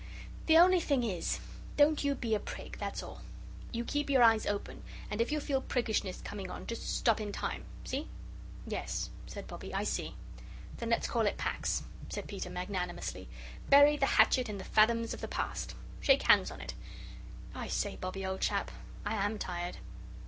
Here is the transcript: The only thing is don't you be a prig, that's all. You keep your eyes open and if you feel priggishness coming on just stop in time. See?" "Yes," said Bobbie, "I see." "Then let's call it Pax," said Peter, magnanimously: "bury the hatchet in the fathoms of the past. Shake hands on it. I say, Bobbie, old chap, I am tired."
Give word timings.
The 0.47 0.57
only 0.57 0.79
thing 0.79 1.03
is 1.03 1.39
don't 1.77 2.03
you 2.03 2.15
be 2.15 2.33
a 2.33 2.39
prig, 2.39 2.77
that's 2.79 3.03
all. 3.03 3.21
You 3.71 3.85
keep 3.85 4.09
your 4.09 4.23
eyes 4.23 4.47
open 4.47 4.81
and 5.11 5.21
if 5.21 5.31
you 5.31 5.39
feel 5.39 5.61
priggishness 5.61 6.23
coming 6.23 6.49
on 6.49 6.65
just 6.65 6.97
stop 6.97 7.21
in 7.21 7.31
time. 7.31 7.65
See?" 7.83 8.07
"Yes," 8.65 9.11
said 9.27 9.45
Bobbie, 9.47 9.75
"I 9.75 9.83
see." 9.83 10.15
"Then 10.77 10.89
let's 10.89 11.05
call 11.07 11.27
it 11.27 11.37
Pax," 11.37 11.83
said 12.09 12.25
Peter, 12.27 12.49
magnanimously: 12.49 13.29
"bury 13.69 13.95
the 13.95 14.07
hatchet 14.17 14.49
in 14.49 14.57
the 14.57 14.63
fathoms 14.63 15.13
of 15.13 15.21
the 15.21 15.27
past. 15.27 15.75
Shake 15.99 16.23
hands 16.23 16.49
on 16.49 16.61
it. 16.61 16.73
I 17.53 17.67
say, 17.67 17.95
Bobbie, 17.95 18.25
old 18.25 18.41
chap, 18.41 18.71
I 19.05 19.13
am 19.23 19.37
tired." 19.37 19.77